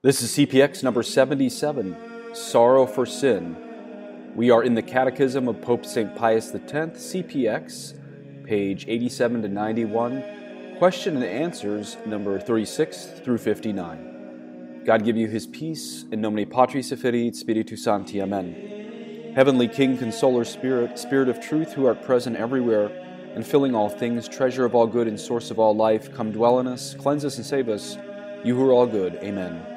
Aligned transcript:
This 0.00 0.22
is 0.22 0.30
CPX 0.30 0.84
number 0.84 1.02
77 1.02 1.96
Sorrow 2.32 2.86
for 2.86 3.04
Sin. 3.04 4.32
We 4.36 4.48
are 4.48 4.62
in 4.62 4.74
the 4.74 4.82
Catechism 4.82 5.48
of 5.48 5.60
Pope 5.60 5.84
St. 5.84 6.14
Pius 6.14 6.54
X, 6.54 6.70
CPX, 6.70 8.44
page 8.44 8.86
87 8.86 9.42
to 9.42 9.48
91, 9.48 10.76
question 10.78 11.16
and 11.16 11.24
answers 11.24 11.96
number 12.06 12.38
36 12.38 13.06
through 13.24 13.38
59. 13.38 14.84
God 14.84 15.04
give 15.04 15.16
you 15.16 15.26
his 15.26 15.48
peace, 15.48 16.04
in 16.12 16.20
nomine 16.20 16.48
Patris 16.48 16.92
et 16.92 17.00
Filii 17.00 17.26
et 17.26 17.34
Spiritus 17.34 17.82
Sancti. 17.82 18.22
Amen. 18.22 19.32
Heavenly 19.34 19.66
King, 19.66 19.98
Consoler, 19.98 20.44
Spirit, 20.44 20.96
Spirit 20.96 21.28
of 21.28 21.40
truth, 21.40 21.72
who 21.72 21.86
art 21.86 22.04
present 22.04 22.36
everywhere 22.36 22.86
and 23.34 23.44
filling 23.44 23.74
all 23.74 23.88
things, 23.88 24.28
treasure 24.28 24.64
of 24.64 24.76
all 24.76 24.86
good 24.86 25.08
and 25.08 25.18
source 25.18 25.50
of 25.50 25.58
all 25.58 25.74
life, 25.74 26.14
come 26.14 26.30
dwell 26.30 26.60
in 26.60 26.68
us, 26.68 26.94
cleanse 26.94 27.24
us 27.24 27.36
and 27.36 27.44
save 27.44 27.68
us, 27.68 27.98
you 28.44 28.54
who 28.54 28.64
are 28.64 28.72
all 28.72 28.86
good. 28.86 29.14
Amen. 29.24 29.74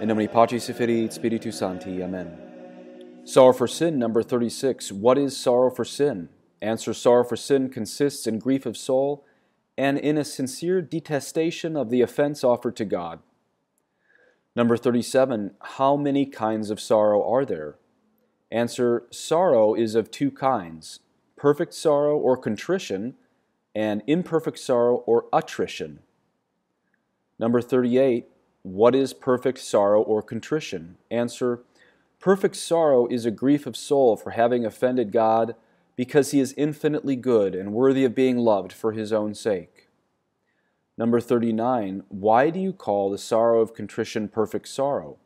In 0.00 0.08
nomine 0.08 0.28
Patris 0.28 0.70
et 0.70 0.76
Filii 0.76 1.10
Spiritus 1.10 1.58
Sancti. 1.58 2.02
Amen. 2.02 2.32
Sorrow 3.24 3.52
for 3.52 3.68
sin, 3.68 3.98
number 3.98 4.22
36. 4.22 4.90
What 4.92 5.18
is 5.18 5.36
sorrow 5.36 5.68
for 5.68 5.84
sin? 5.84 6.30
Answer 6.62 6.94
Sorrow 6.94 7.22
for 7.22 7.36
sin 7.36 7.68
consists 7.68 8.26
in 8.26 8.38
grief 8.38 8.64
of 8.64 8.78
soul 8.78 9.26
and 9.76 9.98
in 9.98 10.16
a 10.16 10.24
sincere 10.24 10.80
detestation 10.80 11.76
of 11.76 11.90
the 11.90 12.00
offense 12.00 12.42
offered 12.42 12.76
to 12.76 12.86
God. 12.86 13.18
Number 14.56 14.78
37. 14.78 15.50
How 15.60 15.96
many 15.96 16.24
kinds 16.24 16.70
of 16.70 16.80
sorrow 16.80 17.22
are 17.30 17.44
there? 17.44 17.76
Answer 18.50 19.04
Sorrow 19.10 19.74
is 19.74 19.94
of 19.94 20.10
two 20.10 20.30
kinds 20.30 21.00
perfect 21.36 21.74
sorrow 21.74 22.16
or 22.16 22.38
contrition, 22.38 23.16
and 23.74 24.02
imperfect 24.06 24.58
sorrow 24.58 24.96
or 25.06 25.26
attrition. 25.30 25.98
Number 27.38 27.60
38. 27.60 28.26
What 28.62 28.94
is 28.94 29.12
perfect 29.14 29.58
sorrow 29.58 30.02
or 30.02 30.22
contrition? 30.22 30.96
Answer 31.10 31.62
Perfect 32.18 32.56
sorrow 32.56 33.06
is 33.06 33.24
a 33.24 33.30
grief 33.30 33.66
of 33.66 33.76
soul 33.76 34.16
for 34.16 34.32
having 34.32 34.66
offended 34.66 35.10
God 35.10 35.54
because 35.96 36.32
he 36.32 36.40
is 36.40 36.54
infinitely 36.58 37.16
good 37.16 37.54
and 37.54 37.72
worthy 37.72 38.04
of 38.04 38.14
being 38.14 38.36
loved 38.36 38.72
for 38.72 38.92
his 38.92 39.12
own 39.12 39.34
sake. 39.34 39.88
Number 40.98 41.18
39. 41.18 42.02
Why 42.10 42.50
do 42.50 42.60
you 42.60 42.74
call 42.74 43.10
the 43.10 43.16
sorrow 43.16 43.62
of 43.62 43.72
contrition 43.72 44.28
perfect 44.28 44.68
sorrow? 44.68 45.16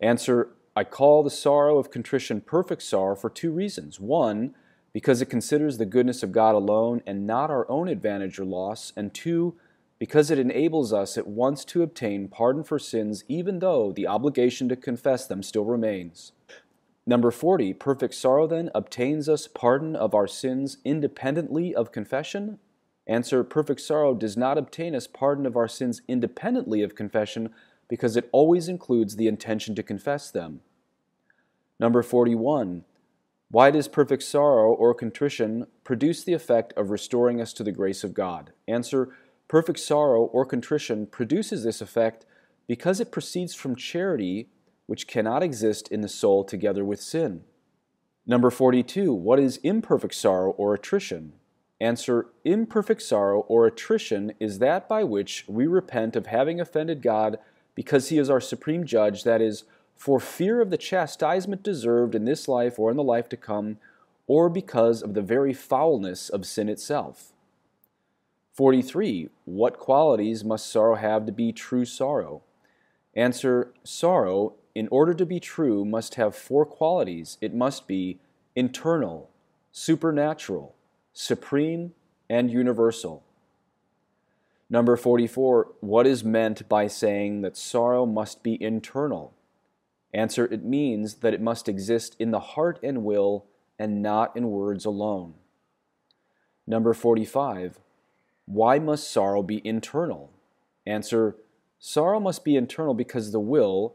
Answer 0.00 0.50
I 0.76 0.84
call 0.84 1.22
the 1.22 1.30
sorrow 1.30 1.78
of 1.78 1.90
contrition 1.90 2.42
perfect 2.42 2.82
sorrow 2.82 3.16
for 3.16 3.30
two 3.30 3.50
reasons. 3.52 3.98
One, 3.98 4.54
because 4.92 5.22
it 5.22 5.26
considers 5.26 5.78
the 5.78 5.86
goodness 5.86 6.22
of 6.22 6.32
God 6.32 6.54
alone 6.54 7.00
and 7.06 7.26
not 7.26 7.50
our 7.50 7.68
own 7.70 7.88
advantage 7.88 8.38
or 8.38 8.44
loss. 8.44 8.92
And 8.96 9.14
two, 9.14 9.54
because 10.04 10.30
it 10.30 10.38
enables 10.38 10.92
us 10.92 11.16
at 11.16 11.26
once 11.26 11.64
to 11.64 11.82
obtain 11.82 12.28
pardon 12.28 12.62
for 12.62 12.78
sins, 12.78 13.24
even 13.26 13.60
though 13.60 13.90
the 13.90 14.06
obligation 14.06 14.68
to 14.68 14.76
confess 14.76 15.26
them 15.26 15.42
still 15.42 15.64
remains. 15.64 16.32
Number 17.06 17.30
40, 17.30 17.72
perfect 17.72 18.12
sorrow 18.12 18.46
then 18.46 18.68
obtains 18.74 19.30
us 19.30 19.48
pardon 19.48 19.96
of 19.96 20.14
our 20.14 20.26
sins 20.26 20.76
independently 20.84 21.74
of 21.74 21.90
confession? 21.90 22.58
Answer, 23.06 23.42
perfect 23.44 23.80
sorrow 23.80 24.12
does 24.12 24.36
not 24.36 24.58
obtain 24.58 24.94
us 24.94 25.06
pardon 25.06 25.46
of 25.46 25.56
our 25.56 25.68
sins 25.68 26.02
independently 26.06 26.82
of 26.82 26.94
confession 26.94 27.48
because 27.88 28.14
it 28.14 28.28
always 28.30 28.68
includes 28.68 29.16
the 29.16 29.26
intention 29.26 29.74
to 29.74 29.82
confess 29.82 30.30
them. 30.30 30.60
Number 31.80 32.02
41, 32.02 32.84
why 33.50 33.70
does 33.70 33.88
perfect 33.88 34.22
sorrow 34.22 34.70
or 34.70 34.92
contrition 34.92 35.66
produce 35.82 36.24
the 36.24 36.34
effect 36.34 36.74
of 36.76 36.90
restoring 36.90 37.40
us 37.40 37.54
to 37.54 37.64
the 37.64 37.72
grace 37.72 38.04
of 38.04 38.12
God? 38.12 38.52
Answer, 38.68 39.08
Perfect 39.48 39.78
sorrow 39.78 40.24
or 40.24 40.46
contrition 40.46 41.06
produces 41.06 41.64
this 41.64 41.80
effect 41.80 42.24
because 42.66 43.00
it 43.00 43.12
proceeds 43.12 43.54
from 43.54 43.76
charity, 43.76 44.48
which 44.86 45.06
cannot 45.06 45.42
exist 45.42 45.88
in 45.88 46.00
the 46.00 46.08
soul 46.08 46.44
together 46.44 46.84
with 46.84 47.00
sin. 47.00 47.44
Number 48.26 48.50
42. 48.50 49.12
What 49.12 49.38
is 49.38 49.58
imperfect 49.58 50.14
sorrow 50.14 50.52
or 50.52 50.72
attrition? 50.72 51.34
Answer 51.80 52.28
Imperfect 52.44 53.02
sorrow 53.02 53.40
or 53.40 53.66
attrition 53.66 54.32
is 54.40 54.58
that 54.60 54.88
by 54.88 55.04
which 55.04 55.44
we 55.46 55.66
repent 55.66 56.16
of 56.16 56.26
having 56.26 56.58
offended 56.58 57.02
God 57.02 57.38
because 57.74 58.08
He 58.08 58.16
is 58.16 58.30
our 58.30 58.40
supreme 58.40 58.86
judge, 58.86 59.24
that 59.24 59.42
is, 59.42 59.64
for 59.94 60.18
fear 60.18 60.62
of 60.62 60.70
the 60.70 60.78
chastisement 60.78 61.62
deserved 61.62 62.14
in 62.14 62.24
this 62.24 62.48
life 62.48 62.78
or 62.78 62.90
in 62.90 62.96
the 62.96 63.02
life 63.02 63.28
to 63.28 63.36
come, 63.36 63.76
or 64.26 64.48
because 64.48 65.02
of 65.02 65.12
the 65.12 65.20
very 65.20 65.52
foulness 65.52 66.30
of 66.30 66.46
sin 66.46 66.70
itself. 66.70 67.33
43. 68.54 69.30
What 69.46 69.78
qualities 69.78 70.44
must 70.44 70.70
sorrow 70.70 70.94
have 70.94 71.26
to 71.26 71.32
be 71.32 71.52
true 71.52 71.84
sorrow? 71.84 72.42
Answer 73.14 73.72
Sorrow, 73.82 74.54
in 74.74 74.88
order 74.92 75.12
to 75.14 75.26
be 75.26 75.40
true, 75.40 75.84
must 75.84 76.14
have 76.14 76.36
four 76.36 76.64
qualities. 76.64 77.36
It 77.40 77.52
must 77.52 77.88
be 77.88 78.20
internal, 78.54 79.30
supernatural, 79.72 80.74
supreme, 81.12 81.94
and 82.30 82.50
universal. 82.50 83.24
Number 84.70 84.96
44. 84.96 85.72
What 85.80 86.06
is 86.06 86.24
meant 86.24 86.68
by 86.68 86.86
saying 86.86 87.42
that 87.42 87.56
sorrow 87.56 88.06
must 88.06 88.42
be 88.42 88.60
internal? 88.62 89.34
Answer 90.12 90.46
It 90.46 90.64
means 90.64 91.16
that 91.16 91.34
it 91.34 91.40
must 91.40 91.68
exist 91.68 92.14
in 92.20 92.30
the 92.30 92.40
heart 92.40 92.78
and 92.84 93.04
will 93.04 93.46
and 93.80 94.00
not 94.00 94.36
in 94.36 94.50
words 94.50 94.84
alone. 94.84 95.34
Number 96.68 96.94
45. 96.94 97.80
Why 98.46 98.78
must 98.78 99.10
sorrow 99.10 99.42
be 99.42 99.66
internal? 99.66 100.30
Answer 100.86 101.36
Sorrow 101.78 102.18
must 102.18 102.44
be 102.44 102.56
internal 102.56 102.94
because 102.94 103.30
the 103.30 103.40
will, 103.40 103.94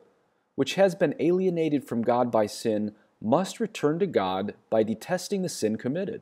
which 0.56 0.76
has 0.76 0.94
been 0.94 1.16
alienated 1.20 1.84
from 1.84 2.04
God 2.04 2.32
by 2.32 2.46
sin, 2.46 2.94
must 3.22 3.60
return 3.60 3.98
to 4.00 4.06
God 4.06 4.54
by 4.70 4.84
detesting 4.84 5.42
the 5.42 5.50
sin 5.50 5.76
committed. 5.76 6.22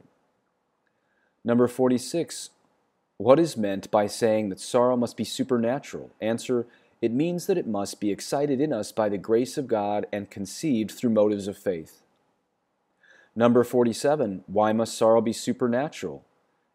Number 1.44 1.68
46. 1.68 2.52
What 3.18 3.40
is 3.40 3.58
meant 3.58 3.90
by 3.90 4.08
saying 4.08 4.50
that 4.50 4.60
sorrow 4.60 4.96
must 4.96 5.18
be 5.18 5.24
supernatural? 5.24 6.12
Answer 6.22 6.68
It 7.02 7.12
means 7.12 7.48
that 7.48 7.58
it 7.58 7.68
must 7.68 8.00
be 8.00 8.12
excited 8.12 8.62
in 8.62 8.72
us 8.72 8.92
by 8.92 9.10
the 9.10 9.18
grace 9.18 9.58
of 9.58 9.68
God 9.68 10.06
and 10.12 10.30
conceived 10.30 10.92
through 10.92 11.10
motives 11.10 11.48
of 11.48 11.58
faith. 11.58 12.02
Number 13.36 13.64
47. 13.64 14.44
Why 14.48 14.72
must 14.72 14.98
sorrow 14.98 15.22
be 15.22 15.34
supernatural? 15.34 16.24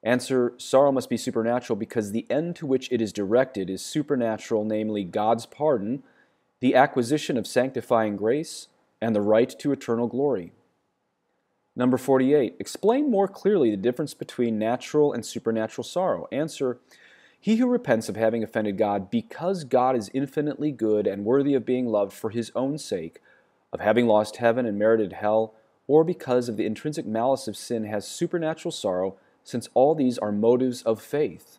Answer 0.02 0.54
Sorrow 0.58 0.90
must 0.90 1.08
be 1.08 1.16
supernatural 1.16 1.76
because 1.76 2.10
the 2.10 2.26
end 2.28 2.56
to 2.56 2.66
which 2.66 2.90
it 2.90 3.00
is 3.00 3.12
directed 3.12 3.70
is 3.70 3.84
supernatural, 3.84 4.64
namely 4.64 5.04
God's 5.04 5.46
pardon, 5.46 6.02
the 6.60 6.74
acquisition 6.74 7.36
of 7.36 7.46
sanctifying 7.46 8.16
grace, 8.16 8.68
and 9.00 9.14
the 9.14 9.20
right 9.20 9.50
to 9.58 9.72
eternal 9.72 10.08
glory. 10.08 10.52
Number 11.74 11.96
48. 11.96 12.56
Explain 12.58 13.10
more 13.10 13.28
clearly 13.28 13.70
the 13.70 13.76
difference 13.76 14.14
between 14.14 14.58
natural 14.58 15.12
and 15.12 15.24
supernatural 15.24 15.84
sorrow. 15.84 16.28
Answer 16.30 16.78
He 17.40 17.56
who 17.56 17.66
repents 17.66 18.08
of 18.08 18.16
having 18.16 18.42
offended 18.42 18.76
God 18.76 19.10
because 19.10 19.64
God 19.64 19.96
is 19.96 20.10
infinitely 20.12 20.70
good 20.70 21.06
and 21.06 21.24
worthy 21.24 21.54
of 21.54 21.64
being 21.64 21.86
loved 21.86 22.12
for 22.12 22.30
his 22.30 22.52
own 22.54 22.76
sake, 22.76 23.20
of 23.72 23.80
having 23.80 24.06
lost 24.06 24.36
heaven 24.36 24.66
and 24.66 24.78
merited 24.78 25.14
hell, 25.14 25.54
or 25.86 26.04
because 26.04 26.48
of 26.48 26.56
the 26.56 26.66
intrinsic 26.66 27.06
malice 27.06 27.48
of 27.48 27.56
sin 27.56 27.84
has 27.84 28.06
supernatural 28.06 28.72
sorrow 28.72 29.16
since 29.44 29.68
all 29.74 29.94
these 29.94 30.18
are 30.18 30.32
motives 30.32 30.82
of 30.82 31.00
faith. 31.00 31.58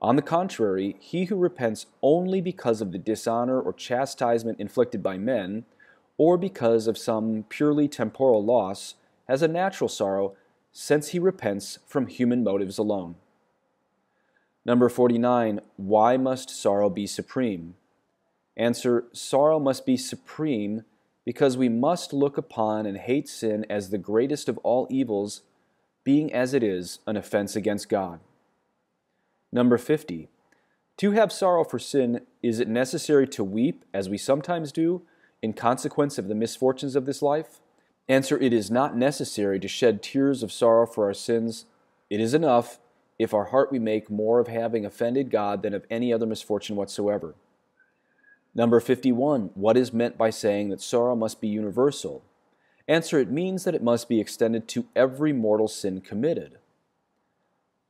On 0.00 0.16
the 0.16 0.22
contrary, 0.22 0.96
he 0.98 1.26
who 1.26 1.36
repents 1.36 1.86
only 2.02 2.40
because 2.40 2.80
of 2.80 2.90
the 2.90 2.98
dishonor 2.98 3.60
or 3.60 3.72
chastisement 3.72 4.58
inflicted 4.58 5.02
by 5.02 5.16
men, 5.16 5.64
or 6.18 6.36
because 6.36 6.86
of 6.86 6.98
some 6.98 7.44
purely 7.48 7.86
temporal 7.86 8.44
loss, 8.44 8.96
has 9.28 9.42
a 9.42 9.48
natural 9.48 9.88
sorrow, 9.88 10.34
since 10.72 11.08
he 11.08 11.18
repents 11.18 11.78
from 11.86 12.06
human 12.06 12.42
motives 12.42 12.78
alone. 12.78 13.14
Number 14.64 14.88
49. 14.88 15.60
Why 15.76 16.16
must 16.16 16.50
sorrow 16.50 16.88
be 16.88 17.06
supreme? 17.06 17.74
Answer 18.56 19.04
Sorrow 19.12 19.58
must 19.58 19.86
be 19.86 19.96
supreme 19.96 20.84
because 21.24 21.56
we 21.56 21.68
must 21.68 22.12
look 22.12 22.36
upon 22.36 22.86
and 22.86 22.98
hate 22.98 23.28
sin 23.28 23.64
as 23.70 23.90
the 23.90 23.98
greatest 23.98 24.48
of 24.48 24.58
all 24.58 24.86
evils 24.90 25.42
being 26.04 26.32
as 26.32 26.54
it 26.54 26.62
is 26.62 26.98
an 27.06 27.16
offense 27.16 27.54
against 27.56 27.88
God. 27.88 28.20
Number 29.52 29.78
50. 29.78 30.28
To 30.98 31.10
have 31.12 31.32
sorrow 31.32 31.64
for 31.64 31.78
sin, 31.78 32.20
is 32.42 32.60
it 32.60 32.68
necessary 32.68 33.26
to 33.28 33.44
weep, 33.44 33.84
as 33.92 34.08
we 34.08 34.18
sometimes 34.18 34.72
do, 34.72 35.02
in 35.42 35.52
consequence 35.52 36.18
of 36.18 36.28
the 36.28 36.34
misfortunes 36.34 36.96
of 36.96 37.06
this 37.06 37.22
life? 37.22 37.60
Answer 38.08 38.38
It 38.38 38.52
is 38.52 38.70
not 38.70 38.96
necessary 38.96 39.58
to 39.60 39.68
shed 39.68 40.02
tears 40.02 40.42
of 40.42 40.52
sorrow 40.52 40.86
for 40.86 41.06
our 41.06 41.14
sins. 41.14 41.66
It 42.10 42.20
is 42.20 42.34
enough 42.34 42.78
if 43.18 43.32
our 43.32 43.46
heart 43.46 43.70
we 43.70 43.78
make 43.78 44.10
more 44.10 44.40
of 44.40 44.48
having 44.48 44.84
offended 44.84 45.30
God 45.30 45.62
than 45.62 45.74
of 45.74 45.86
any 45.88 46.12
other 46.12 46.26
misfortune 46.26 46.76
whatsoever. 46.76 47.34
Number 48.54 48.80
51. 48.80 49.50
What 49.54 49.76
is 49.76 49.92
meant 49.92 50.18
by 50.18 50.30
saying 50.30 50.68
that 50.70 50.80
sorrow 50.80 51.16
must 51.16 51.40
be 51.40 51.48
universal? 51.48 52.22
Answer, 52.88 53.18
it 53.18 53.30
means 53.30 53.64
that 53.64 53.74
it 53.74 53.82
must 53.82 54.08
be 54.08 54.20
extended 54.20 54.68
to 54.68 54.86
every 54.96 55.32
mortal 55.32 55.68
sin 55.68 56.00
committed. 56.00 56.58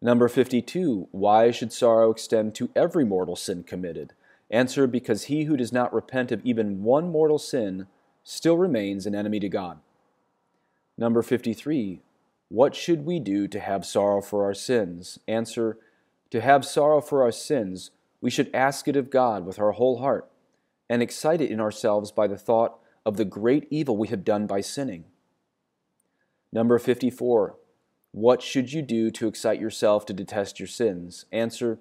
Number 0.01 0.29
52, 0.29 1.09
why 1.13 1.51
should 1.51 1.73
sorrow 1.73 2.11
extend 2.11 2.55
to 2.57 2.71
every 2.75 3.05
mortal 3.05 3.37
sin 3.37 3.63
committed? 3.63 4.13
Answer 4.51 4.87
Because 4.87 5.25
he 5.25 5.45
who 5.45 5.57
does 5.57 5.73
not 5.73 5.95
repent 5.95 6.33
of 6.33 6.45
even 6.45 6.83
one 6.83 7.11
mortal 7.11 7.39
sin 7.39 7.87
still 8.25 8.57
remains 8.57 9.07
an 9.07 9.15
enemy 9.15 9.41
to 9.41 9.49
God. 9.49 9.79
Number 10.99 11.23
53. 11.23 12.01
What 12.49 12.75
should 12.75 13.07
we 13.07 13.19
do 13.19 13.49
to 13.49 13.61
have 13.61 13.87
sorrow 13.87 14.21
for 14.21 14.45
our 14.45 14.55
sins? 14.55 15.19
Answer 15.27 15.79
To 16.31 16.41
have 16.41 16.67
sorrow 16.67 17.01
for 17.01 17.23
our 17.23 17.33
sins, 17.33 17.91
we 18.21 18.31
should 18.31 18.55
ask 18.55 18.89
it 18.89 18.97
of 18.97 19.11
God 19.11 19.47
with 19.47 19.59
our 19.59 19.73
whole 19.73 20.01
heart 20.01 20.29
and 20.91 21.01
excite 21.01 21.41
it 21.41 21.51
in 21.51 21.61
ourselves 21.61 22.13
by 22.13 22.27
the 22.27 22.37
thought 22.37 22.79
of 23.05 23.17
the 23.17 23.25
great 23.25 23.67
evil 23.71 23.97
we 23.97 24.09
have 24.09 24.25
done 24.25 24.47
by 24.47 24.61
sinning. 24.61 25.05
Number 26.53 26.79
54. 26.79 27.57
What 28.13 28.43
should 28.43 28.73
you 28.73 28.83
do 28.83 29.11
to 29.11 29.27
excite 29.27 29.61
yourself 29.61 30.05
to 30.07 30.13
detest 30.13 30.61
your 30.61 30.67
sins? 30.67 31.25
Answer 31.33 31.79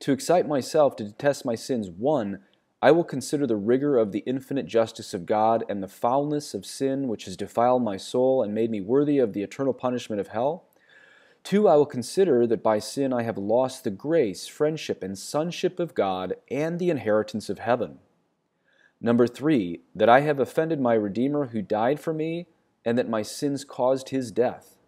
To 0.00 0.12
excite 0.12 0.48
myself 0.48 0.96
to 0.96 1.04
detest 1.04 1.44
my 1.44 1.54
sins, 1.54 1.90
one, 1.90 2.40
I 2.80 2.90
will 2.90 3.04
consider 3.04 3.46
the 3.46 3.56
rigor 3.56 3.98
of 3.98 4.12
the 4.12 4.22
infinite 4.26 4.66
justice 4.66 5.14
of 5.14 5.26
God 5.26 5.64
and 5.68 5.82
the 5.82 5.88
foulness 5.88 6.54
of 6.54 6.66
sin 6.66 7.08
which 7.08 7.24
has 7.24 7.36
defiled 7.36 7.82
my 7.82 7.96
soul 7.96 8.42
and 8.42 8.54
made 8.54 8.70
me 8.70 8.80
worthy 8.80 9.18
of 9.18 9.32
the 9.32 9.42
eternal 9.42 9.72
punishment 9.72 10.20
of 10.20 10.28
hell. 10.28 10.64
Two, 11.44 11.68
I 11.68 11.76
will 11.76 11.86
consider 11.86 12.46
that 12.46 12.62
by 12.62 12.78
sin 12.78 13.12
I 13.12 13.22
have 13.22 13.36
lost 13.36 13.84
the 13.84 13.90
grace, 13.90 14.46
friendship, 14.46 15.02
and 15.02 15.18
sonship 15.18 15.78
of 15.78 15.94
God 15.94 16.34
and 16.50 16.78
the 16.78 16.88
inheritance 16.88 17.50
of 17.50 17.58
heaven. 17.58 17.98
Number 19.04 19.26
three, 19.26 19.80
that 19.94 20.08
I 20.08 20.20
have 20.20 20.40
offended 20.40 20.80
my 20.80 20.94
Redeemer 20.94 21.48
who 21.48 21.60
died 21.60 22.00
for 22.00 22.14
me 22.14 22.46
and 22.86 22.96
that 22.96 23.06
my 23.06 23.20
sins 23.20 23.62
caused 23.62 24.08
his 24.08 24.32
death. 24.32 24.78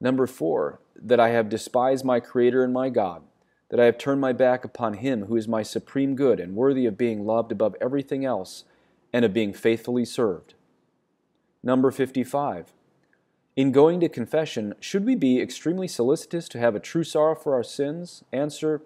Number 0.00 0.26
four, 0.26 0.80
that 0.96 1.20
I 1.20 1.28
have 1.28 1.50
despised 1.50 2.06
my 2.06 2.20
Creator 2.20 2.64
and 2.64 2.72
my 2.72 2.88
God, 2.88 3.20
that 3.68 3.78
I 3.78 3.84
have 3.84 3.98
turned 3.98 4.22
my 4.22 4.32
back 4.32 4.64
upon 4.64 4.94
Him 4.94 5.26
who 5.26 5.36
is 5.36 5.46
my 5.46 5.62
supreme 5.62 6.16
good 6.16 6.40
and 6.40 6.56
worthy 6.56 6.86
of 6.86 6.96
being 6.96 7.26
loved 7.26 7.52
above 7.52 7.76
everything 7.82 8.24
else 8.24 8.64
and 9.12 9.26
of 9.26 9.34
being 9.34 9.52
faithfully 9.52 10.06
served. 10.06 10.54
Number 11.62 11.90
55. 11.90 12.72
In 13.56 13.72
going 13.72 14.00
to 14.00 14.08
confession, 14.08 14.72
should 14.80 15.04
we 15.04 15.14
be 15.14 15.38
extremely 15.38 15.86
solicitous 15.86 16.48
to 16.48 16.58
have 16.58 16.74
a 16.74 16.80
true 16.80 17.04
sorrow 17.04 17.34
for 17.34 17.52
our 17.52 17.62
sins? 17.62 18.24
Answer 18.32 18.80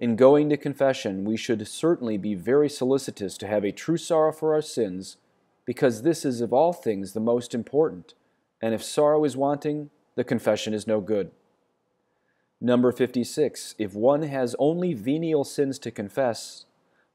In 0.00 0.16
going 0.16 0.48
to 0.48 0.56
confession, 0.56 1.24
we 1.24 1.36
should 1.36 1.68
certainly 1.68 2.16
be 2.16 2.34
very 2.34 2.70
solicitous 2.70 3.36
to 3.36 3.46
have 3.46 3.64
a 3.64 3.70
true 3.70 3.98
sorrow 3.98 4.32
for 4.32 4.54
our 4.54 4.62
sins, 4.62 5.18
because 5.66 6.00
this 6.00 6.24
is 6.24 6.40
of 6.40 6.54
all 6.54 6.72
things 6.72 7.12
the 7.12 7.20
most 7.20 7.54
important. 7.54 8.14
And 8.62 8.72
if 8.72 8.82
sorrow 8.82 9.24
is 9.24 9.36
wanting, 9.36 9.90
the 10.14 10.24
confession 10.24 10.72
is 10.72 10.86
no 10.86 11.02
good. 11.02 11.32
Number 12.62 12.92
56. 12.92 13.74
If 13.78 13.94
one 13.94 14.22
has 14.22 14.56
only 14.58 14.94
venial 14.94 15.44
sins 15.44 15.78
to 15.80 15.90
confess, 15.90 16.64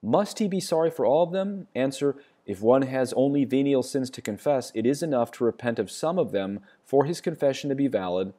must 0.04 0.38
he 0.38 0.48
be 0.48 0.60
sorry 0.60 0.92
for 0.92 1.08
all 1.08 1.24
of 1.24 1.32
them? 1.32 1.68
Answer. 1.74 2.16
If 2.46 2.62
one 2.62 2.84
has 2.84 3.14
only 3.14 3.46
venial 3.46 3.82
sins 3.82 4.12
to 4.12 4.22
confess, 4.22 4.72
it 4.76 4.86
is 4.86 5.02
enough 5.02 5.32
to 5.34 5.44
repent 5.44 5.80
of 5.80 5.90
some 5.90 6.20
of 6.20 6.32
them 6.32 6.60
for 6.86 7.06
his 7.06 7.20
confession 7.20 7.70
to 7.70 7.76
be 7.76 7.88
valid, 7.88 8.34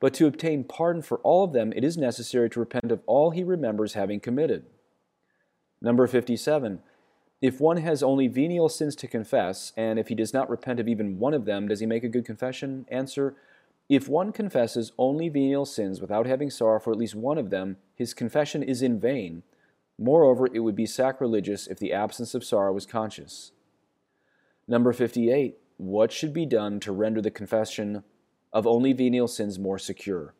but 0.00 0.14
to 0.14 0.26
obtain 0.26 0.64
pardon 0.64 1.02
for 1.02 1.18
all 1.18 1.44
of 1.44 1.52
them, 1.52 1.72
it 1.76 1.84
is 1.84 1.96
necessary 1.96 2.48
to 2.50 2.60
repent 2.60 2.90
of 2.90 3.02
all 3.06 3.30
he 3.30 3.44
remembers 3.44 3.92
having 3.92 4.18
committed. 4.18 4.64
Number 5.80 6.06
57. 6.06 6.80
If 7.42 7.60
one 7.60 7.78
has 7.78 8.02
only 8.02 8.26
venial 8.26 8.68
sins 8.68 8.96
to 8.96 9.06
confess, 9.06 9.72
and 9.76 9.98
if 9.98 10.08
he 10.08 10.14
does 10.14 10.34
not 10.34 10.50
repent 10.50 10.80
of 10.80 10.88
even 10.88 11.18
one 11.18 11.32
of 11.32 11.44
them, 11.44 11.68
does 11.68 11.80
he 11.80 11.86
make 11.86 12.04
a 12.04 12.08
good 12.08 12.26
confession? 12.26 12.86
Answer. 12.88 13.34
If 13.88 14.08
one 14.08 14.32
confesses 14.32 14.92
only 14.98 15.28
venial 15.28 15.64
sins 15.64 16.00
without 16.00 16.26
having 16.26 16.50
sorrow 16.50 16.80
for 16.80 16.92
at 16.92 16.98
least 16.98 17.14
one 17.14 17.38
of 17.38 17.50
them, 17.50 17.76
his 17.94 18.14
confession 18.14 18.62
is 18.62 18.82
in 18.82 19.00
vain. 19.00 19.42
Moreover, 19.98 20.48
it 20.52 20.60
would 20.60 20.76
be 20.76 20.86
sacrilegious 20.86 21.66
if 21.66 21.78
the 21.78 21.92
absence 21.92 22.34
of 22.34 22.44
sorrow 22.44 22.72
was 22.72 22.86
conscious. 22.86 23.52
Number 24.68 24.92
58. 24.92 25.58
What 25.78 26.12
should 26.12 26.32
be 26.32 26.46
done 26.46 26.78
to 26.80 26.92
render 26.92 27.22
the 27.22 27.30
confession 27.30 28.04
of 28.52 28.66
only 28.66 28.92
venial 28.92 29.28
sins 29.28 29.58
more 29.58 29.78
secure? 29.78 30.34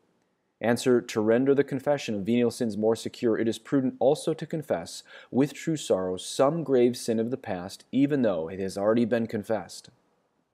Answer 0.61 1.01
To 1.01 1.21
render 1.21 1.55
the 1.55 1.65
confession 1.65 2.15
of 2.15 2.27
venial 2.27 2.51
sins 2.51 2.77
more 2.77 2.95
secure, 2.97 3.39
it 3.39 3.49
is 3.49 3.59
prudent 3.59 3.95
also 3.99 4.35
to 4.35 4.47
confess, 4.47 5.03
with 5.31 5.55
true 5.55 5.77
sorrow, 5.77 6.17
some 6.17 6.63
grave 6.63 6.97
sin 6.97 7.19
of 7.19 7.31
the 7.31 7.39
past, 7.39 7.85
even 7.93 8.23
though 8.23 8.49
it 8.49 8.61
has 8.61 8.77
already 8.77 9.07
been 9.07 9.27
confessed. 9.27 9.89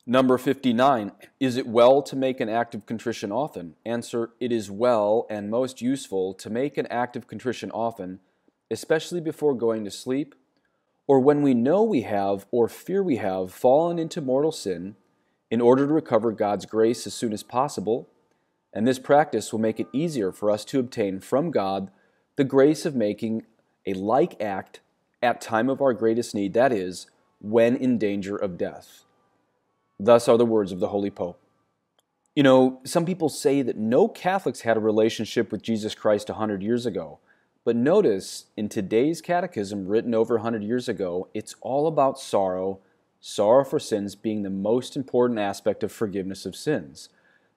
Number 0.09 0.39
59. 0.39 1.11
Is 1.41 1.57
it 1.57 1.67
well 1.67 2.01
to 2.03 2.15
make 2.15 2.39
an 2.39 2.49
act 2.49 2.77
of 2.77 2.87
contrition 2.87 3.33
often? 3.33 3.75
Answer 3.85 4.31
It 4.39 4.53
is 4.53 4.71
well 4.71 5.27
and 5.29 5.51
most 5.51 5.83
useful 5.83 6.33
to 6.35 6.49
make 6.49 6.79
an 6.79 6.87
act 6.87 7.17
of 7.17 7.27
contrition 7.27 7.73
often, 7.73 8.21
especially 8.71 9.21
before 9.21 9.55
going 9.55 9.85
to 9.85 9.91
sleep, 9.91 10.37
or 11.09 11.19
when 11.19 11.43
we 11.43 11.55
know 11.55 11.83
we 11.83 12.03
have 12.03 12.47
or 12.53 12.69
fear 12.69 13.03
we 13.03 13.17
have 13.17 13.53
fallen 13.53 13.99
into 13.99 14.21
mortal 14.21 14.53
sin, 14.53 14.95
in 15.51 15.61
order 15.61 15.87
to 15.87 15.93
recover 15.93 16.33
God's 16.33 16.67
grace 16.67 17.07
as 17.07 17.15
soon 17.15 17.33
as 17.33 17.43
possible. 17.43 18.09
And 18.73 18.87
this 18.87 18.99
practice 18.99 19.53
will 19.53 19.61
make 19.61 19.81
it 19.81 19.89
easier 19.93 20.33
for 20.33 20.51
us 20.51 20.65
to 20.67 20.79
obtain 20.79 21.21
from 21.21 21.51
God 21.51 21.91
the 22.37 22.45
grace 22.45 22.85
of 22.85 22.95
making 22.95 23.45
a 23.87 23.95
like 23.95 24.41
act 24.41 24.81
at 25.23 25.41
time 25.41 25.69
of 25.69 25.81
our 25.81 25.95
greatest 25.95 26.35
need, 26.35 26.53
that 26.55 26.73
is, 26.73 27.07
when 27.41 27.77
in 27.77 27.99
danger 27.99 28.37
of 28.37 28.59
death. 28.59 29.05
Thus 29.99 30.29
are 30.29 30.37
the 30.37 30.45
words 30.45 30.73
of 30.73 30.81
the 30.81 30.89
Holy 30.89 31.11
Pope. 31.11 31.41
You 32.35 32.43
know, 32.43 32.81
some 32.85 33.07
people 33.07 33.31
say 33.31 33.63
that 33.63 33.79
no 33.79 34.09
Catholics 34.09 34.61
had 34.61 34.77
a 34.77 34.81
relationship 34.81 35.51
with 35.51 35.63
Jesus 35.63 35.95
Christ 35.95 36.29
100 36.29 36.63
years 36.63 36.85
ago. 36.85 37.19
But 37.65 37.77
notice 37.77 38.45
in 38.57 38.69
today's 38.69 39.23
catechism, 39.23 39.89
written 39.89 40.15
over 40.15 40.35
100 40.35 40.63
years 40.63 40.89
ago, 40.89 41.29
it's 41.33 41.57
all 41.63 41.87
about 41.87 42.21
sorrow, 42.21 42.81
sorrow 43.21 43.65
for 43.65 43.79
sins 43.79 44.15
being 44.15 44.43
the 44.43 44.51
most 44.51 44.97
important 44.97 45.39
aspect 45.39 45.83
of 45.83 45.93
forgiveness 45.93 46.47
of 46.47 46.57
sins. 46.57 47.09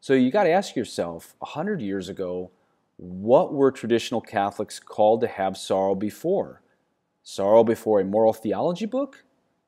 So 0.02 0.14
you 0.14 0.32
got 0.32 0.44
to 0.44 0.52
ask 0.52 0.76
yourself 0.76 1.36
100 1.40 1.82
years 1.82 2.10
ago, 2.10 2.52
what 2.98 3.54
were 3.54 3.72
traditional 3.72 4.22
Catholics 4.22 4.80
called 4.80 5.22
to 5.22 5.28
have 5.28 5.58
sorrow 5.58 5.96
before? 5.96 6.62
Sorrow 7.24 7.64
before 7.64 8.00
a 8.00 8.06
moral 8.06 8.34
theology 8.34 8.86
book? 8.86 9.24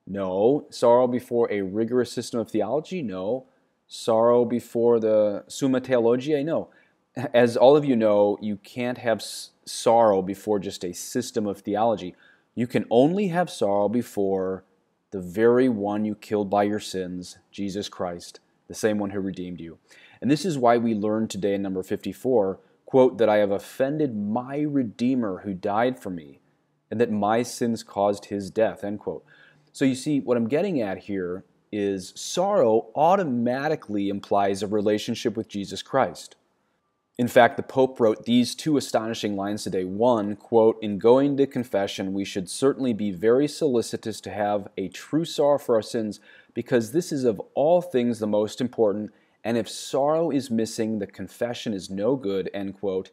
No. 0.08 0.66
Sorrow 0.70 1.08
before 1.08 1.52
a 1.52 1.62
rigorous 1.62 2.12
system 2.12 2.40
of 2.40 2.50
theology? 2.50 3.02
No. 3.02 3.46
Sorrow 3.88 4.46
before 4.46 5.00
the 5.00 5.44
Summa 5.48 5.80
Theologiae? 5.80 6.44
No. 6.44 6.70
As 7.34 7.58
all 7.58 7.76
of 7.76 7.86
you 7.86 7.96
know, 7.96 8.38
you 8.42 8.58
can't 8.58 8.98
have 8.98 9.22
sorrow 9.66 10.22
before 10.22 10.60
just 10.60 10.84
a 10.84 10.94
system 10.94 11.46
of 11.46 11.60
theology. 11.60 12.16
You 12.56 12.68
can 12.68 12.86
only 12.90 13.28
have 13.30 13.50
sorrow 13.50 13.90
before 13.90 14.64
the 15.12 15.22
very 15.22 15.68
one 15.70 16.06
you 16.06 16.16
killed 16.16 16.50
by 16.50 16.64
your 16.64 16.80
sins, 16.80 17.38
Jesus 17.52 17.90
Christ, 17.90 18.40
the 18.68 18.74
same 18.74 18.98
one 18.98 19.10
who 19.10 19.20
redeemed 19.20 19.60
you. 19.60 19.78
And 20.22 20.32
this 20.32 20.46
is 20.46 20.58
why 20.58 20.78
we 20.78 20.94
learn 20.94 21.28
today 21.28 21.54
in 21.54 21.62
number 21.62 21.84
54, 21.84 22.60
quote, 22.86 23.18
that 23.18 23.30
I 23.30 23.38
have 23.38 23.52
offended 23.52 24.16
my 24.16 24.60
Redeemer 24.60 25.42
who 25.44 25.54
died 25.54 26.00
for 26.00 26.10
me, 26.10 26.40
and 26.90 27.00
that 27.00 27.12
my 27.12 27.44
sins 27.44 27.84
caused 27.84 28.26
his 28.26 28.50
death, 28.50 28.84
end 28.84 29.00
quote. 29.00 29.26
So 29.74 29.86
you 29.86 29.96
see, 29.96 30.20
what 30.20 30.38
I'm 30.38 30.48
getting 30.48 30.82
at 30.82 31.00
here 31.00 31.44
is 31.72 32.14
sorrow 32.16 32.88
automatically 32.96 34.10
implies 34.10 34.62
a 34.62 34.68
relationship 34.68 35.38
with 35.38 35.48
Jesus 35.48 35.82
Christ. 35.82 36.36
In 37.18 37.28
fact, 37.28 37.58
the 37.58 37.64
Pope 37.64 38.00
wrote 38.00 38.26
these 38.26 38.56
two 38.56 38.78
astonishing 38.78 39.36
lines 39.36 39.64
today. 39.64 39.84
One, 39.84 40.36
quote, 40.36 40.78
In 40.82 40.98
going 40.98 41.38
to 41.38 41.46
confession, 41.46 42.14
we 42.14 42.26
should 42.26 42.50
certainly 42.50 42.94
be 42.94 43.12
very 43.12 43.48
solicitous 43.48 44.22
to 44.22 44.32
have 44.32 44.70
a 44.78 44.88
true 44.88 45.26
sorrow 45.26 45.60
for 45.60 45.76
our 45.76 45.82
sins, 45.82 46.20
because 46.54 46.92
this 46.92 47.12
is 47.12 47.24
of 47.24 47.40
all 47.54 47.82
things 47.82 48.20
the 48.20 48.28
most 48.28 48.62
important, 48.62 49.12
and 49.44 49.58
if 49.58 49.70
sorrow 49.70 50.32
is 50.32 50.50
missing, 50.50 51.00
the 51.00 51.08
confession 51.08 51.74
is 51.74 51.90
no 51.90 52.16
good, 52.16 52.50
end 52.54 52.80
quote. 52.80 53.12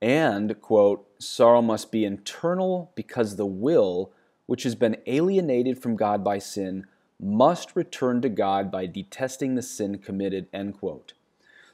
And, 0.00 0.60
quote, 0.60 1.06
sorrow 1.20 1.62
must 1.62 1.92
be 1.92 2.04
internal 2.04 2.92
because 2.94 3.36
the 3.36 3.46
will 3.46 4.12
which 4.46 4.64
has 4.64 4.74
been 4.74 4.96
alienated 5.06 5.80
from 5.80 5.96
God 5.96 6.22
by 6.22 6.38
sin, 6.38 6.86
must 7.20 7.76
return 7.76 8.20
to 8.20 8.28
God 8.28 8.70
by 8.70 8.86
detesting 8.86 9.54
the 9.54 9.62
sin 9.62 9.98
committed. 9.98 10.46
End 10.52 10.74
quote. 10.78 11.14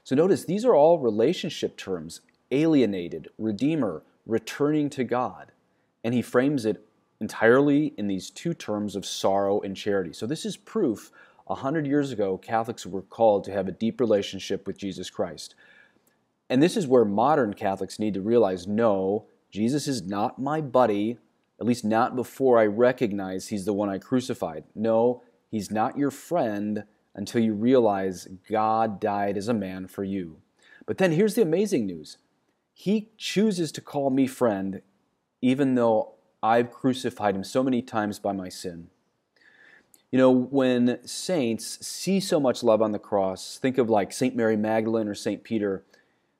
So 0.08 0.16
notice 0.16 0.46
these 0.46 0.64
are 0.64 0.74
all 0.74 0.98
relationship 0.98 1.76
terms 1.76 2.22
alienated, 2.50 3.28
redeemer, 3.36 4.04
returning 4.24 4.88
to 4.88 5.04
God. 5.04 5.52
And 6.02 6.14
he 6.14 6.22
frames 6.22 6.64
it 6.64 6.82
entirely 7.20 7.92
in 7.98 8.06
these 8.08 8.30
two 8.30 8.54
terms 8.54 8.96
of 8.96 9.04
sorrow 9.04 9.60
and 9.60 9.76
charity. 9.76 10.14
So 10.14 10.24
this 10.24 10.46
is 10.46 10.56
proof 10.56 11.10
a 11.46 11.56
hundred 11.56 11.86
years 11.86 12.10
ago 12.10 12.38
Catholics 12.38 12.86
were 12.86 13.02
called 13.02 13.44
to 13.44 13.52
have 13.52 13.68
a 13.68 13.72
deep 13.72 14.00
relationship 14.00 14.66
with 14.66 14.78
Jesus 14.78 15.10
Christ. 15.10 15.54
And 16.48 16.62
this 16.62 16.78
is 16.78 16.86
where 16.86 17.04
modern 17.04 17.52
Catholics 17.52 17.98
need 17.98 18.14
to 18.14 18.22
realize 18.22 18.66
no, 18.66 19.26
Jesus 19.50 19.86
is 19.86 20.00
not 20.06 20.38
my 20.38 20.62
buddy 20.62 21.18
at 21.60 21.66
least 21.66 21.84
not 21.84 22.16
before 22.16 22.58
I 22.58 22.64
recognize 22.64 23.48
he's 23.48 23.66
the 23.66 23.74
one 23.74 23.90
I 23.90 23.98
crucified. 23.98 24.64
No, 24.74 25.22
he's 25.50 25.70
not 25.70 25.98
your 25.98 26.10
friend 26.10 26.84
until 27.18 27.42
you 27.42 27.52
realize 27.52 28.28
God 28.48 29.00
died 29.00 29.37
as 29.37 29.48
a 29.48 29.54
man 29.54 29.88
for 29.88 30.04
you. 30.04 30.37
But 30.87 30.98
then 30.98 31.10
here's 31.10 31.34
the 31.34 31.42
amazing 31.42 31.84
news 31.84 32.16
He 32.72 33.10
chooses 33.18 33.72
to 33.72 33.80
call 33.80 34.10
me 34.10 34.28
friend, 34.28 34.82
even 35.42 35.75
though 35.75 36.14
I've 36.42 36.70
crucified 36.70 37.34
him 37.34 37.42
so 37.42 37.64
many 37.64 37.82
times 37.82 38.20
by 38.20 38.32
my 38.32 38.48
sin. 38.48 38.90
You 40.12 40.18
know, 40.18 40.30
when 40.30 41.00
saints 41.04 41.84
see 41.84 42.20
so 42.20 42.38
much 42.38 42.62
love 42.62 42.80
on 42.80 42.92
the 42.92 42.98
cross, 43.00 43.58
think 43.58 43.76
of 43.78 43.90
like 43.90 44.12
St. 44.12 44.37
Mary 44.37 44.56
Magdalene 44.56 45.08
or 45.08 45.14
St. 45.14 45.42
Peter, 45.42 45.84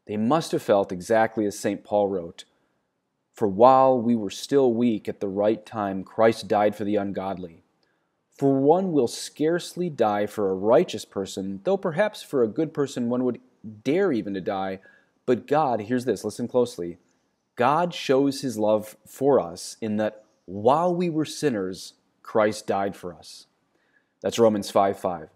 they 0.07 0.17
must 0.17 0.53
have 0.53 0.63
felt 0.63 0.93
exactly 0.93 1.45
as 1.45 1.59
St. 1.59 1.83
Paul 1.83 2.07
wrote 2.07 2.45
For 3.35 3.49
while 3.49 4.01
we 4.01 4.15
were 4.15 4.31
still 4.31 4.73
weak 4.73 5.09
at 5.09 5.19
the 5.19 5.29
right 5.29 5.67
time, 5.67 6.05
Christ 6.05 6.47
died 6.47 6.77
for 6.77 6.85
the 6.85 6.97
ungodly. 6.97 7.65
For 8.39 8.55
one 8.55 8.93
will 8.93 9.09
scarcely 9.09 9.91
die 9.91 10.27
for 10.27 10.49
a 10.49 10.55
righteous 10.55 11.05
person, 11.05 11.61
though 11.65 11.77
perhaps 11.77 12.23
for 12.23 12.43
a 12.45 12.49
good 12.49 12.73
person 12.73 13.09
one 13.09 13.25
would 13.25 13.41
dare 13.83 14.13
even 14.13 14.33
to 14.35 14.41
die. 14.41 14.79
But 15.27 15.49
God, 15.49 15.81
here's 15.81 16.05
this, 16.05 16.25
listen 16.25 16.47
closely. 16.47 16.99
God 17.57 17.93
shows 17.93 18.41
his 18.41 18.57
love 18.57 18.97
for 19.05 19.41
us 19.41 19.77
in 19.81 19.97
that 19.97 20.25
while 20.47 20.95
we 20.95 21.11
were 21.11 21.25
sinners, 21.25 21.95
Christ 22.23 22.69
died 22.69 22.95
for 22.95 23.13
us. 23.13 23.47
That's 24.23 24.39
Romans 24.39 24.71
5 24.71 24.99
5. 24.99 25.31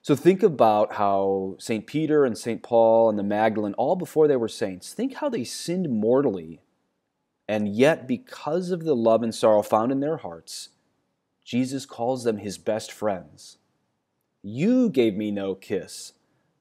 So 0.00 0.14
think 0.14 0.44
about 0.44 0.94
how 0.94 1.56
St. 1.58 1.84
Peter 1.84 2.24
and 2.24 2.38
St. 2.38 2.62
Paul 2.62 3.10
and 3.10 3.18
the 3.18 3.24
Magdalene, 3.24 3.74
all 3.74 3.96
before 3.96 4.28
they 4.28 4.36
were 4.36 4.48
saints, 4.48 4.92
think 4.92 5.14
how 5.14 5.28
they 5.28 5.42
sinned 5.42 5.90
mortally. 5.90 6.60
And 7.48 7.68
yet, 7.68 8.06
because 8.06 8.70
of 8.70 8.84
the 8.84 8.94
love 8.94 9.24
and 9.24 9.34
sorrow 9.34 9.62
found 9.62 9.90
in 9.90 10.00
their 10.00 10.18
hearts, 10.18 10.68
Jesus 11.48 11.86
calls 11.86 12.24
them 12.24 12.36
his 12.36 12.58
best 12.58 12.92
friends. 12.92 13.56
You 14.42 14.90
gave 14.90 15.16
me 15.16 15.30
no 15.30 15.54
kiss, 15.54 16.12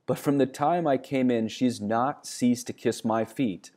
but 0.06 0.18
from 0.18 0.38
the 0.38 0.46
time 0.46 0.88
I 0.88 0.96
came 0.96 1.30
in, 1.30 1.50
she's 1.50 1.82
not 1.82 2.26
ceased 2.26 2.68
to 2.68 2.74
kiss 2.74 3.04
my 3.04 3.26
feet. 3.26 3.72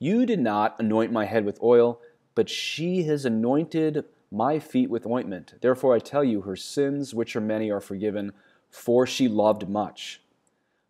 You 0.00 0.26
did 0.26 0.40
not 0.40 0.74
anoint 0.80 1.12
my 1.12 1.26
head 1.26 1.44
with 1.44 1.62
oil, 1.62 2.00
but 2.34 2.48
she 2.48 3.04
has 3.04 3.24
anointed 3.24 4.04
my 4.32 4.58
feet 4.58 4.90
with 4.90 5.06
ointment. 5.06 5.54
Therefore 5.60 5.94
I 5.94 6.00
tell 6.00 6.24
you, 6.24 6.40
her 6.40 6.56
sins, 6.56 7.14
which 7.14 7.36
are 7.36 7.40
many, 7.40 7.70
are 7.70 7.80
forgiven 7.80 8.32
for 8.68 9.06
she 9.06 9.28
loved 9.28 9.68
much. 9.68 10.20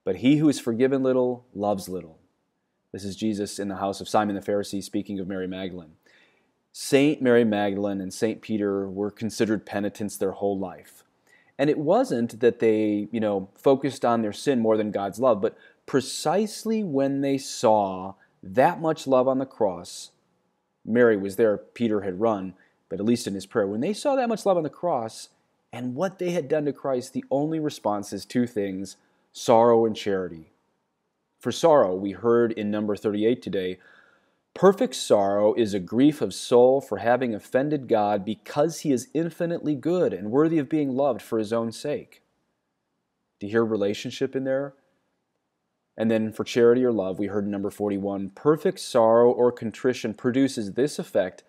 But 0.02 0.16
he 0.16 0.38
who 0.38 0.48
is 0.48 0.58
forgiven 0.58 1.02
little 1.02 1.44
loves 1.54 1.90
little. 1.90 2.18
This 2.90 3.04
is 3.04 3.16
Jesus 3.16 3.58
in 3.58 3.68
the 3.68 3.76
house 3.76 4.00
of 4.00 4.08
Simon 4.08 4.34
the 4.34 4.40
Pharisee 4.40 4.82
speaking 4.82 5.20
of 5.20 5.28
Mary 5.28 5.46
Magdalene. 5.46 5.96
Saint 6.80 7.20
Mary 7.20 7.42
Magdalene 7.42 8.00
and 8.00 8.14
Saint 8.14 8.40
Peter 8.40 8.88
were 8.88 9.10
considered 9.10 9.66
penitents 9.66 10.16
their 10.16 10.30
whole 10.30 10.56
life. 10.56 11.02
And 11.58 11.68
it 11.68 11.76
wasn't 11.76 12.38
that 12.38 12.60
they, 12.60 13.08
you 13.10 13.18
know, 13.18 13.48
focused 13.56 14.04
on 14.04 14.22
their 14.22 14.32
sin 14.32 14.60
more 14.60 14.76
than 14.76 14.92
God's 14.92 15.18
love, 15.18 15.40
but 15.40 15.58
precisely 15.86 16.84
when 16.84 17.20
they 17.20 17.36
saw 17.36 18.14
that 18.44 18.80
much 18.80 19.08
love 19.08 19.26
on 19.26 19.38
the 19.38 19.44
cross, 19.44 20.12
Mary 20.84 21.16
was 21.16 21.34
there, 21.34 21.58
Peter 21.58 22.02
had 22.02 22.20
run, 22.20 22.54
but 22.88 23.00
at 23.00 23.06
least 23.06 23.26
in 23.26 23.34
his 23.34 23.44
prayer, 23.44 23.66
when 23.66 23.80
they 23.80 23.92
saw 23.92 24.14
that 24.14 24.28
much 24.28 24.46
love 24.46 24.56
on 24.56 24.62
the 24.62 24.70
cross, 24.70 25.30
and 25.72 25.96
what 25.96 26.20
they 26.20 26.30
had 26.30 26.46
done 26.46 26.64
to 26.66 26.72
Christ, 26.72 27.12
the 27.12 27.24
only 27.28 27.58
response 27.58 28.12
is 28.12 28.24
two 28.24 28.46
things 28.46 28.96
sorrow 29.32 29.84
and 29.84 29.96
charity. 29.96 30.52
For 31.40 31.50
sorrow, 31.50 31.96
we 31.96 32.12
heard 32.12 32.52
in 32.52 32.70
number 32.70 32.94
38 32.94 33.42
today, 33.42 33.78
perfect 34.58 34.96
sorrow 34.96 35.54
is 35.54 35.72
a 35.72 35.78
grief 35.78 36.20
of 36.20 36.34
soul 36.34 36.80
for 36.80 36.98
having 36.98 37.32
offended 37.32 37.86
God 37.86 38.24
because 38.24 38.80
he 38.80 38.90
is 38.90 39.06
infinitely 39.14 39.76
good 39.76 40.12
and 40.12 40.32
worthy 40.32 40.58
of 40.58 40.68
being 40.68 40.96
loved 40.96 41.22
for 41.22 41.38
his 41.38 41.52
own 41.52 41.70
sake. 41.70 42.22
Do 43.38 43.46
you 43.46 43.52
hear 43.52 43.64
relationship 43.64 44.34
in 44.34 44.42
there? 44.42 44.74
And 45.96 46.10
then 46.10 46.32
for 46.32 46.42
charity 46.42 46.84
or 46.84 46.90
love, 46.90 47.20
we 47.20 47.28
heard 47.28 47.44
in 47.44 47.52
number 47.52 47.70
41 47.70 48.30
perfect 48.30 48.80
sorrow 48.80 49.30
or 49.30 49.52
contrition 49.52 50.12
produces 50.12 50.72
this 50.72 50.98
effect 50.98 51.44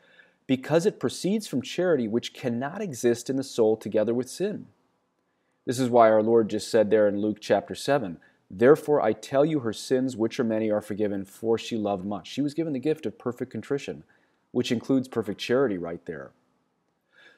because 0.46 0.86
it 0.86 1.00
proceeds 1.00 1.48
from 1.48 1.64
charity 1.64 2.08
which 2.08 2.36
cannot 2.36 2.80
exist 2.80 3.28
in 3.28 3.38
the 3.38 3.44
soul 3.44 3.76
together 3.76 4.14
with 4.14 4.30
sin. 4.30 4.68
This 5.66 5.80
is 5.80 5.90
why 5.90 6.12
our 6.12 6.22
Lord 6.22 6.48
just 6.48 6.70
said 6.70 6.92
there 6.92 7.08
in 7.08 7.20
Luke 7.20 7.40
chapter 7.42 7.74
7 7.74 8.20
Therefore 8.52 9.02
I 9.02 9.14
tell 9.14 9.46
you, 9.46 9.60
her 9.60 9.74
sins, 9.74 10.18
which 10.18 10.40
are 10.40 10.44
many, 10.44 10.72
are 10.72 10.82
forgiven, 10.82 11.24
for 11.26 11.58
she 11.58 11.78
loved 11.78 12.06
much. 12.06 12.28
She 12.28 12.42
was 12.42 12.54
given 12.54 12.74
the 12.74 12.80
gift 12.80 13.06
of 13.06 13.20
perfect 13.20 13.52
contrition, 13.52 14.04
which 14.52 14.72
includes 14.72 15.08
perfect 15.08 15.40
charity 15.40 15.78
right 15.78 16.04
there. 16.06 16.32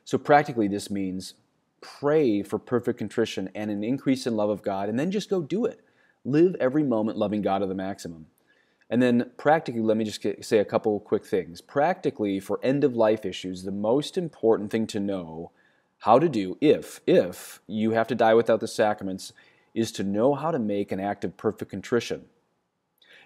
So 0.06 0.18
practically, 0.18 0.68
this 0.68 0.90
means 0.90 1.34
pray 1.82 2.44
for 2.44 2.60
perfect 2.60 3.00
contrition 3.00 3.50
and 3.54 3.70
an 3.70 3.84
increase 3.84 4.26
in 4.26 4.36
love 4.36 4.50
of 4.50 4.62
God, 4.62 4.88
and 4.88 4.98
then 4.98 5.12
just 5.12 5.30
go 5.30 5.42
do 5.42 5.66
it. 5.66 5.82
Live 6.24 6.56
every 6.60 6.84
moment 6.84 7.18
loving 7.18 7.42
God 7.42 7.60
to 7.60 7.66
the 7.66 7.76
maximum. 7.76 8.28
And 8.90 9.02
then 9.02 9.32
practically, 9.38 9.82
let 9.82 9.98
me 9.98 10.04
just 10.04 10.26
say 10.42 10.60
a 10.60 10.66
couple 10.66 11.00
quick 11.00 11.26
things. 11.26 11.62
Practically, 11.62 12.40
for 12.40 12.60
end 12.62 12.84
of 12.84 12.96
life 12.96 13.26
issues, 13.26 13.64
the 13.64 13.72
most 13.72 14.18
important 14.18 14.70
thing 14.70 14.86
to 14.88 15.00
know 15.00 15.52
how 16.00 16.20
to 16.20 16.28
do 16.28 16.58
if 16.62 17.00
if 17.06 17.62
you 17.68 17.92
have 17.92 18.08
to 18.08 18.16
die 18.16 18.34
without 18.34 18.60
the 18.60 18.68
sacraments 18.68 19.34
is 19.74 19.92
to 19.94 20.04
know 20.04 20.36
how 20.36 20.52
to 20.52 20.60
make 20.60 20.92
an 20.92 21.00
act 21.00 21.24
of 21.24 21.38
perfect 21.38 21.72
contrition. 21.72 22.26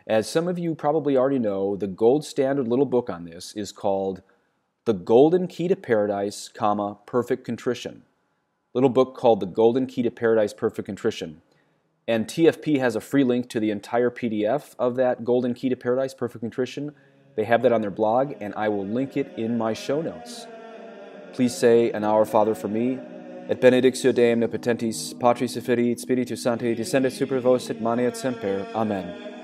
As 0.08 0.30
some 0.30 0.48
of 0.48 0.60
you 0.60 0.76
probably 0.76 1.18
already 1.18 1.40
know, 1.40 1.76
the 1.76 1.88
gold 1.88 2.24
standard 2.24 2.68
little 2.68 2.86
book 2.86 3.10
on 3.10 3.26
this 3.26 3.54
is 3.54 3.72
called 3.72 4.22
The 4.86 4.94
Golden 4.94 5.48
Key 5.48 5.68
to 5.68 5.76
Paradise, 5.76 6.48
comma, 6.48 6.98
Perfect 7.08 7.44
Contrition. 7.44 8.04
Little 8.76 8.90
book 8.90 9.16
called 9.18 9.40
The 9.40 9.48
Golden 9.48 9.88
Key 9.88 10.04
to 10.04 10.12
Paradise 10.12 10.54
Perfect 10.54 10.86
Contrition. 10.86 11.42
And 12.08 12.28
TFP 12.28 12.78
has 12.78 12.96
a 12.96 13.02
free 13.02 13.24
link 13.24 13.50
to 13.50 13.60
the 13.60 13.72
entire 13.72 14.12
PDF 14.12 14.76
of 14.78 14.96
that 14.98 15.26
Golden 15.26 15.56
Key 15.56 15.70
to 15.70 15.76
Paradise 15.76 16.14
Perfect 16.14 16.42
Contrition. 16.42 16.94
They 17.36 17.46
have 17.46 17.64
that 17.64 17.74
on 17.74 17.82
their 17.82 17.90
blog, 17.90 18.34
and 18.40 18.54
I 18.56 18.70
will 18.70 18.86
link 18.86 19.18
it 19.18 19.34
in 19.38 19.58
my 19.58 19.74
show 19.74 20.04
notes. 20.04 20.46
Please 21.34 21.58
say 21.58 21.90
an 21.92 22.04
Our 22.04 22.26
Father 22.26 22.54
for 22.54 22.68
me. 22.68 23.00
et 23.50 23.62
benedictio 23.62 24.12
Deum 24.12 24.40
omnipotentis, 24.40 25.14
potentis, 25.14 25.14
Patris 25.20 25.58
et 25.58 25.64
Filii 25.64 25.92
et 25.92 26.00
Spiritus 26.00 26.42
Sancti, 26.42 26.76
descendet 26.76 27.14
super 27.14 27.40
vos 27.40 27.70
et 27.70 27.82
maneat 27.82 28.16
semper. 28.16 28.66
Amen. 28.74 29.35